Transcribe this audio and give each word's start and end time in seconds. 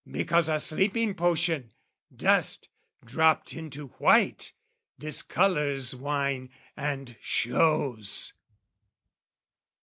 Because 0.09 0.49
a 0.49 0.59
sleeping 0.59 1.13
potion, 1.13 1.71
dust 2.11 2.69
"Dropped 3.05 3.53
into 3.53 3.89
white, 3.99 4.51
discolours 4.97 5.93
wine 5.95 6.49
and 6.75 7.15
shows." 7.21 8.33